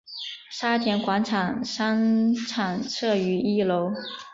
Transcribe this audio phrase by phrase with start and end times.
[0.49, 3.93] 沙田广场商场设于一楼。